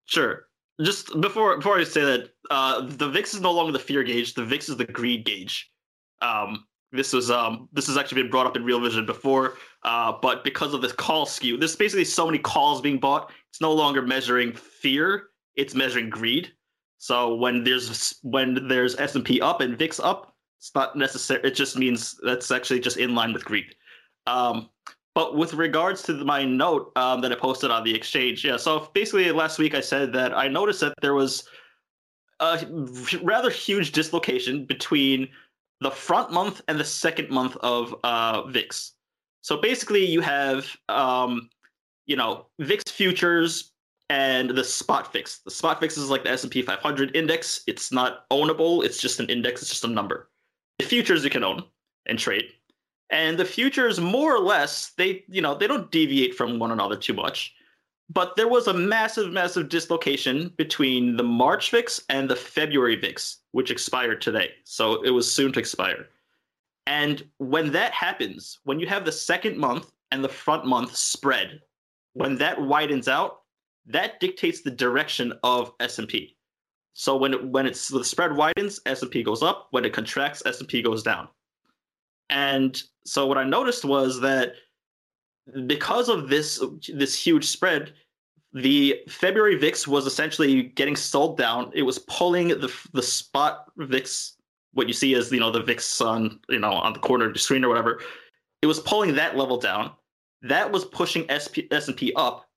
[0.06, 0.46] Sure
[0.82, 4.34] just before before I say that, uh, the VIX is no longer the fear gauge.
[4.34, 5.72] The VIX is the greed gauge.
[6.22, 10.14] Um, this was um, this has actually been brought up in Real Vision before, uh,
[10.22, 13.32] but because of this call skew, there's basically so many calls being bought.
[13.50, 16.52] It's no longer measuring fear; it's measuring greed.
[16.98, 21.42] So when there's when there's S and P up and VIX up, it's not necessary.
[21.44, 23.76] It just means that's actually just in line with greed.
[24.28, 24.70] Um,
[25.16, 28.58] but with regards to my note um, that I posted on the exchange, yeah.
[28.58, 31.48] So basically, last week I said that I noticed that there was
[32.42, 32.68] a
[33.24, 35.30] rather huge dislocation between
[35.80, 38.94] the front month and the second month of uh, VIX.
[39.42, 41.50] So basically, you have um,
[42.06, 43.72] you know VIX futures
[44.10, 45.40] and the spot VIX.
[45.40, 47.62] The spot VIX is like the S and P 500 index.
[47.68, 48.84] It's not ownable.
[48.84, 49.62] It's just an index.
[49.62, 50.30] It's just a number.
[50.78, 51.64] The futures you can own
[52.06, 52.52] and trade
[53.10, 56.96] and the futures more or less they you know they don't deviate from one another
[56.96, 57.54] too much.
[58.08, 63.38] But there was a massive massive dislocation between the march vix and the february vix
[63.52, 64.52] which expired today.
[64.64, 66.08] So it was soon to expire.
[66.88, 71.62] And when that happens when you have the second month and the front month spread
[72.14, 73.42] when that widens out
[73.88, 76.36] that dictates the direction of s&p
[76.98, 79.68] so when it, when it's the spread widens s&p goes up.
[79.72, 81.28] When it contracts s&p goes down.
[82.30, 84.56] And so what I noticed was that
[85.68, 87.94] because of this this huge spread,
[88.54, 91.72] the February VIX was essentially getting sold down.
[91.74, 94.38] It was pulling the the spot VIX,
[94.74, 97.34] what you see as you know the VIX on you know on the corner of
[97.34, 98.02] the screen or whatever.
[98.62, 99.92] It was pulling that level down.
[100.42, 102.48] That was pushing SP, S&P up.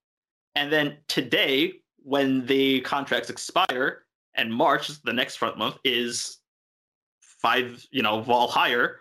[0.54, 6.38] And then today, when the contracts expire, and March, the next front month, is
[7.20, 9.00] five, you know, vol higher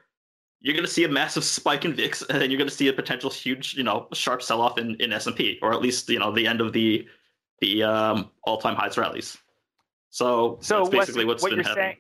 [0.60, 2.88] you're going to see a massive spike in VIX, and then you're going to see
[2.88, 6.32] a potential huge, you know, sharp sell-off in, in S&P, or at least, you know,
[6.32, 7.08] the end of the
[7.60, 9.38] the um, all-time highs rallies.
[10.12, 11.84] So, so that's basically what's what been happening.
[11.84, 11.98] Saying,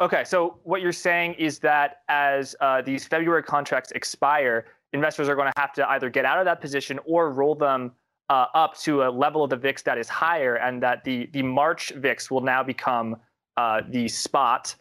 [0.00, 5.34] okay, so what you're saying is that as uh, these February contracts expire, investors are
[5.34, 7.92] going to have to either get out of that position or roll them
[8.28, 11.42] uh, up to a level of the VIX that is higher, and that the the
[11.42, 13.16] March VIX will now become
[13.56, 14.74] uh, the spot,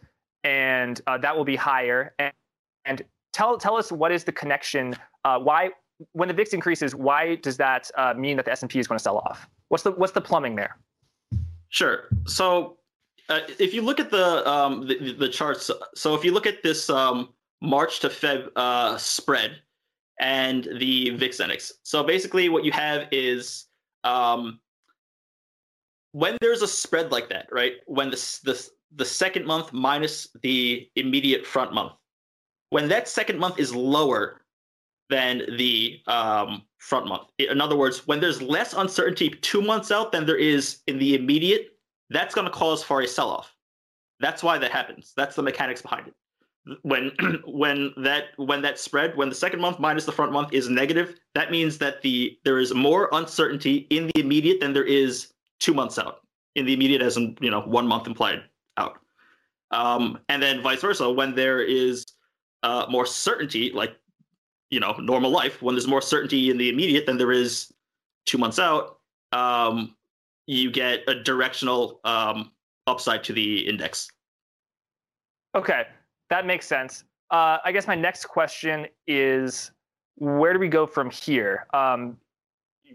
[0.43, 2.13] and uh, that will be higher.
[2.19, 2.33] And
[2.87, 4.95] and tell tell us what is the connection?
[5.23, 5.71] Uh, why
[6.13, 8.87] when the VIX increases, why does that uh, mean that the S and P is
[8.87, 9.47] going to sell off?
[9.69, 10.77] What's the what's the plumbing there?
[11.69, 12.05] Sure.
[12.25, 12.77] So
[13.29, 16.63] uh, if you look at the, um, the the charts, so if you look at
[16.63, 17.29] this um,
[17.61, 19.57] March to Feb uh, spread
[20.19, 23.65] and the VIX index, so basically what you have is
[24.03, 24.59] um,
[26.13, 27.73] when there's a spread like that, right?
[27.85, 31.93] When the the the second month minus the immediate front month,
[32.69, 34.41] when that second month is lower
[35.09, 37.29] than the um, front month.
[37.39, 41.15] In other words, when there's less uncertainty two months out than there is in the
[41.15, 41.77] immediate,
[42.09, 43.53] that's going to cause for a sell-off.
[44.19, 45.13] That's why that happens.
[45.15, 46.13] That's the mechanics behind it.
[46.81, 47.11] When
[47.45, 51.17] when that when that spread when the second month minus the front month is negative,
[51.33, 55.73] that means that the there is more uncertainty in the immediate than there is two
[55.73, 56.21] months out.
[56.55, 58.43] In the immediate, as in you know one month implied
[58.75, 58.97] out,
[59.71, 61.09] um, and then vice versa.
[61.09, 62.05] When there is
[62.63, 63.95] uh, more certainty, like
[64.69, 65.61] you know normal life.
[65.61, 67.71] When there's more certainty in the immediate than there is
[68.25, 68.99] two months out
[69.31, 69.95] um,
[70.47, 72.51] you get a directional um,
[72.87, 74.09] upside to the index.
[75.55, 75.85] Okay
[76.29, 77.03] that makes sense.
[77.29, 79.71] Uh, i guess my next question is
[80.15, 81.67] where do we go from here?
[81.73, 82.17] Um,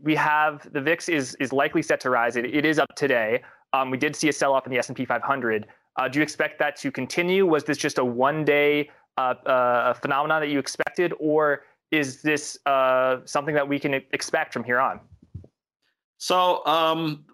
[0.03, 2.37] we have the vix is is likely set to rise.
[2.37, 3.43] It, it is up today.
[3.73, 5.67] Um, we did see a sell off in the s&p 500
[5.99, 7.47] uh, do you expect that to continue?
[7.47, 12.59] Was this just a one day uh, uh, phenomenon that you expected, or is this
[12.67, 15.01] uh, something that we can expect from here on?
[16.19, 17.25] So, um,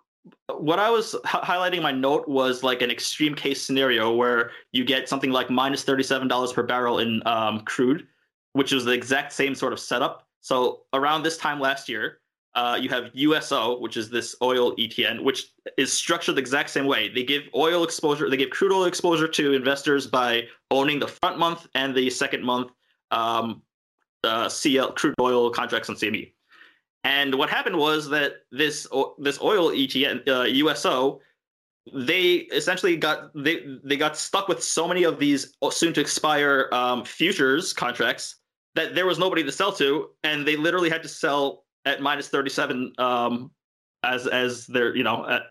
[0.48, 4.50] what I was h- highlighting in my note was like an extreme case scenario where
[4.72, 8.06] you get something like minus $37 per barrel in um, crude,
[8.54, 10.26] which is the exact same sort of setup.
[10.40, 12.20] So, around this time last year,
[12.58, 16.86] uh, you have USO, which is this oil ETN, which is structured the exact same
[16.86, 17.08] way.
[17.08, 21.38] They give oil exposure, they give crude oil exposure to investors by owning the front
[21.38, 22.72] month and the second month
[23.12, 23.62] um,
[24.24, 26.32] uh, CL crude oil contracts on CME.
[27.04, 31.20] And what happened was that this this oil ETN uh, USO,
[31.94, 36.68] they essentially got they they got stuck with so many of these soon to expire
[36.72, 38.34] um, futures contracts
[38.74, 42.28] that there was nobody to sell to, and they literally had to sell at minus
[42.28, 43.50] 37 um,
[44.04, 45.42] as as their you know at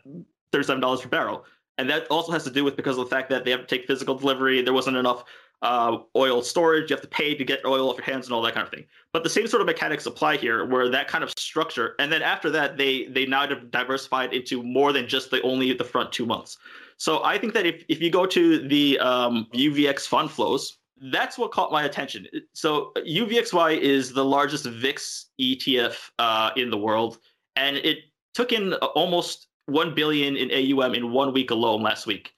[0.52, 1.46] 37 dollars per barrel.
[1.80, 3.68] And that also has to do with because of the fact that they have to
[3.68, 5.24] take physical delivery there wasn't enough
[5.64, 8.42] uh, oil storage you have to pay to get oil off your hands and all
[8.44, 8.86] that kind of thing.
[9.12, 12.22] But the same sort of mechanics apply here where that kind of structure and then
[12.22, 16.12] after that they they now have diversified into more than just the only the front
[16.12, 16.58] two months.
[16.98, 20.78] So i think that if, if you go to the um, uvx fund flows
[21.12, 22.28] that's what caught my attention.
[22.54, 27.20] So UVXY is the largest VIX ETF uh, in the world,
[27.56, 28.00] and it
[28.34, 32.34] took in almost one billion in AUM in one week alone last week.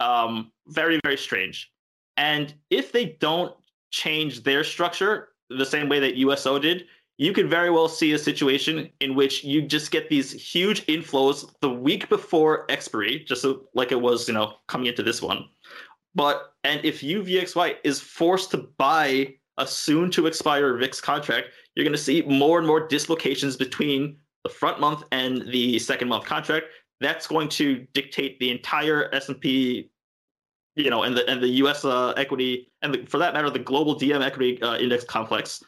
[0.00, 1.70] Um, very very strange.
[2.16, 3.54] And if they don't
[3.90, 6.86] change their structure the same way that USO did,
[7.18, 11.48] you could very well see a situation in which you just get these huge inflows
[11.60, 15.44] the week before expiry, just so, like it was, you know, coming into this one.
[16.14, 21.84] But and if UVXY is forced to buy a soon to expire VIX contract, you're
[21.84, 26.24] going to see more and more dislocations between the front month and the second month
[26.24, 26.66] contract.
[27.00, 29.90] That's going to dictate the entire S&P,
[30.76, 31.84] you know, and the and the U.S.
[31.84, 35.62] Uh, equity and the, for that matter the global DM equity uh, index complex,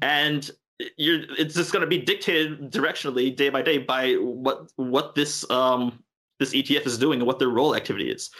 [0.00, 0.50] and
[0.96, 5.48] you're it's just going to be dictated directionally day by day by what what this
[5.50, 6.02] um
[6.40, 8.30] this ETF is doing and what their roll activity is.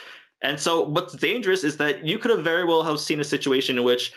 [0.45, 3.79] And so what's dangerous is that you could have very well have seen a situation
[3.79, 4.13] in which,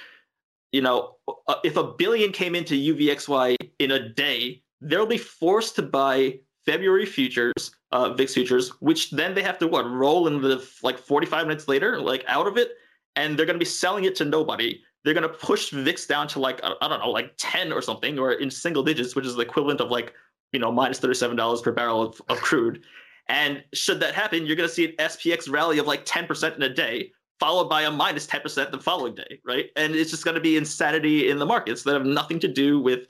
[0.74, 1.16] you know,
[1.48, 6.38] uh, if a billion came into UVXY in a day, they'll be forced to buy
[6.66, 10.98] February futures, uh, VIX futures, which then they have to what roll in the like
[11.00, 12.72] 45 minutes later, like out of it,
[13.16, 14.82] and they're going to be selling it to nobody.
[15.06, 18.20] They're going to push VIX down to like I don't know, like 10 or something,
[18.20, 20.14] or in single digits, which is the equivalent of like
[20.52, 22.84] you know minus 37 dollars per barrel of, of crude.
[23.30, 26.62] And should that happen, you're going to see an SPX rally of like 10% in
[26.62, 29.66] a day, followed by a minus 10% the following day, right?
[29.76, 32.80] And it's just going to be insanity in the markets that have nothing to do
[32.80, 33.08] with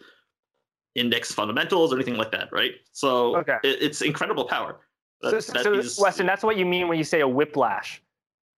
[0.95, 2.71] index fundamentals or anything like that, right?
[2.91, 3.57] So okay.
[3.63, 4.79] it, it's incredible power.
[5.21, 8.01] That, so, so is, Weston, that's what you mean when you say a whiplash.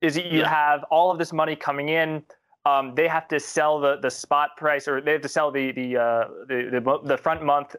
[0.01, 0.49] Is you yeah.
[0.49, 2.23] have all of this money coming in.
[2.65, 5.71] Um, they have to sell the, the spot price, or they have to sell the
[5.71, 7.75] the, uh, the the the front month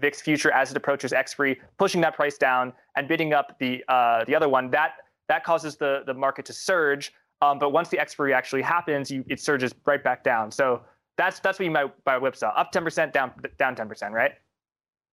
[0.00, 4.24] VIX future as it approaches expiry, pushing that price down and bidding up the uh,
[4.24, 4.70] the other one.
[4.70, 4.92] That
[5.28, 7.12] that causes the the market to surge.
[7.42, 10.50] Um, but once the expiry actually happens, you, it surges right back down.
[10.50, 10.82] So
[11.16, 12.52] that's that's what you meant by whipsaw.
[12.56, 14.32] Up 10%, down down 10%, right?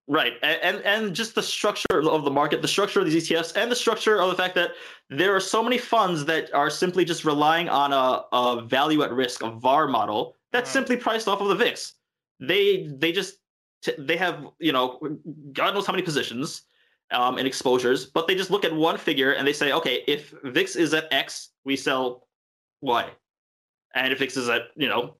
[0.10, 3.58] Right, and, and and just the structure of the market, the structure of these ETFs,
[3.58, 4.72] and the structure of the fact that
[5.10, 9.12] there are so many funds that are simply just relying on a, a value at
[9.12, 10.74] risk, a VAR model that's mm.
[10.74, 11.94] simply priced off of the VIX.
[12.40, 13.40] They they just
[13.98, 15.00] they have you know
[15.54, 16.64] god knows how many positions
[17.12, 20.34] um, in exposures, but they just look at one figure and they say, okay, if
[20.44, 22.28] VIX is at X, we sell
[22.82, 23.10] Y,
[23.96, 25.16] and if VIX is at you know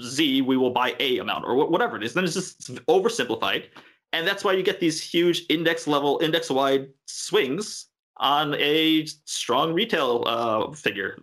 [0.00, 2.14] Z, we will buy A amount or whatever it is.
[2.14, 3.66] Then it's just oversimplified,
[4.12, 7.86] and that's why you get these huge index level, index wide swings
[8.18, 11.18] on a strong retail uh, figure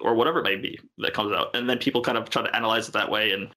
[0.00, 2.56] or whatever it may be that comes out, and then people kind of try to
[2.56, 3.48] analyze it that way, and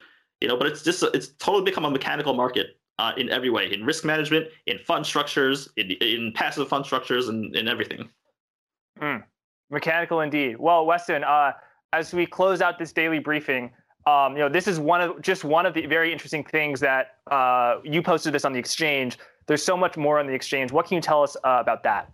[0.42, 3.72] you know, but it's just it's totally become a mechanical market uh, in every way,
[3.72, 8.10] in risk management, in fund structures, in, in passive fund structures, and in everything.
[9.00, 9.24] Mm.
[9.70, 10.58] Mechanical indeed.
[10.58, 11.54] Well, Weston, uh,
[11.94, 13.72] as we close out this daily briefing,
[14.08, 17.18] um, you know, this is one of just one of the very interesting things that
[17.32, 19.18] uh, you posted this on the exchange.
[19.48, 20.72] There's so much more on the exchange.
[20.72, 22.12] What can you tell us uh, about that?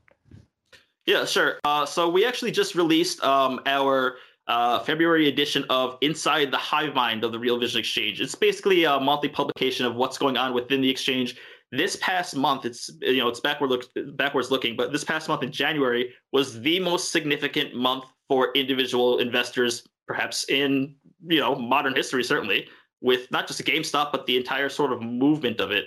[1.05, 1.59] Yeah, sure.
[1.63, 4.17] Uh, so we actually just released um, our
[4.51, 8.19] uh, February edition of Inside the Hive Mind of the Real Vision Exchange.
[8.19, 11.37] It's basically a monthly publication of what's going on within the exchange.
[11.71, 13.85] This past month, it's you know it's backward look
[14.17, 19.19] backwards looking, but this past month in January was the most significant month for individual
[19.19, 20.95] investors, perhaps in
[21.25, 22.67] you know modern history, certainly
[22.99, 25.85] with not just GameStop but the entire sort of movement of it.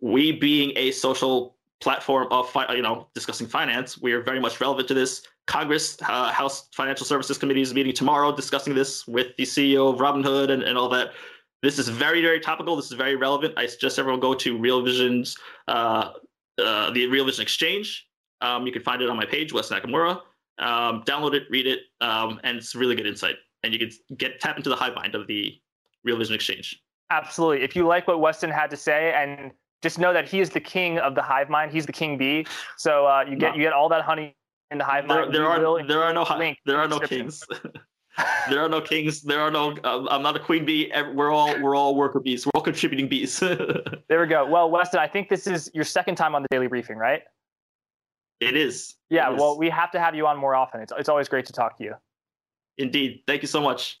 [0.00, 4.88] We being a social platform of you know discussing finance, we are very much relevant
[4.88, 5.22] to this.
[5.46, 10.00] Congress uh, House Financial Services Committee is meeting tomorrow discussing this with the CEO of
[10.00, 11.12] Robinhood and, and all that.
[11.62, 12.76] This is very, very topical.
[12.76, 13.54] This is very relevant.
[13.56, 15.36] I suggest everyone go to Real Vision's,
[15.68, 16.10] uh,
[16.62, 18.06] uh, the Real Vision Exchange.
[18.40, 20.20] Um, you can find it on my page, Wes Nakamura.
[20.58, 23.36] Um, download it, read it, um, and it's really good insight.
[23.62, 25.58] And you can get tap into the hive mind of the
[26.04, 26.82] Real Vision Exchange.
[27.10, 27.62] Absolutely.
[27.62, 29.52] If you like what Weston had to say, and
[29.82, 31.72] just know that he is the king of the hive mind.
[31.72, 32.46] He's the king bee.
[32.76, 33.56] So uh, you get no.
[33.56, 34.34] you get all that honey
[34.70, 35.34] in the hive mind.
[35.34, 36.26] There, are are there are no
[36.66, 37.44] there are no kings.
[38.48, 39.22] there are no kings.
[39.22, 39.76] There are no.
[39.84, 40.92] Uh, I'm not a queen bee.
[41.14, 42.46] We're all we're all worker bees.
[42.46, 43.38] We're all contributing bees.
[44.08, 44.46] there we go.
[44.46, 47.22] Well, Weston, I think this is your second time on the daily briefing, right?
[48.40, 48.94] It is.
[49.10, 49.30] Yeah.
[49.30, 49.40] It is.
[49.40, 50.80] Well, we have to have you on more often.
[50.80, 51.94] It's it's always great to talk to you.
[52.78, 53.22] Indeed.
[53.26, 54.00] Thank you so much.